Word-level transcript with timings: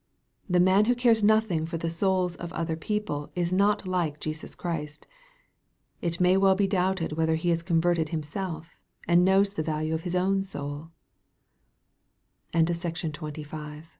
The 0.49 0.59
man 0.59 0.85
who 0.85 0.95
cares 0.95 1.21
nothing 1.21 1.67
for 1.67 1.77
the 1.77 1.87
souls 1.87 2.35
of 2.35 2.51
other 2.53 2.75
people 2.75 3.31
is 3.35 3.53
not 3.53 3.87
like 3.87 4.19
Jesus 4.19 4.55
Christ. 4.55 5.05
It 6.01 6.19
may 6.19 6.37
well 6.37 6.55
be 6.55 6.65
doubted 6.65 7.11
whether 7.11 7.35
he 7.35 7.51
is 7.51 7.61
converted 7.61 8.09
himself, 8.09 8.73
and 9.07 9.23
knows 9.23 9.53
the 9.53 9.61
value 9.61 9.93
of 9.93 10.01
his 10.01 10.15
own 10.15 10.43
so 10.43 10.89